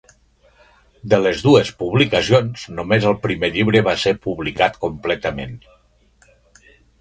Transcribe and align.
De 1.11 1.17
les 1.25 1.43
dues 1.47 1.69
publicacions, 1.81 2.63
només 2.79 3.05
el 3.11 3.17
primer 3.27 3.51
llibre 3.59 3.83
va 3.89 3.95
ser 4.05 4.15
publicat 4.25 4.81
completament. 4.87 5.55